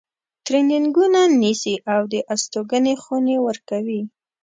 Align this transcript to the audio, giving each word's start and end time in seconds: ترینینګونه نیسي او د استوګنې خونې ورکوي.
ترینینګونه 0.45 1.19
نیسي 1.41 1.75
او 1.93 2.01
د 2.13 2.15
استوګنې 2.33 2.93
خونې 3.03 3.37
ورکوي. 3.47 4.01